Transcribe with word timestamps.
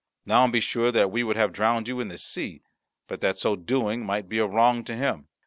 Now 0.25 0.47
be 0.47 0.59
sure 0.59 0.91
that 0.91 1.11
we 1.11 1.21
would 1.21 1.35
have 1.35 1.53
drowned 1.53 1.87
you 1.87 1.99
in 1.99 2.07
the 2.07 2.17
sea, 2.17 2.63
but 3.07 3.21
that 3.21 3.37
so 3.37 3.55
doing 3.55 4.03
might 4.03 4.27
be 4.27 4.39
a 4.39 4.47
wrong 4.47 4.83
to 4.85 4.95
him. 4.95 5.27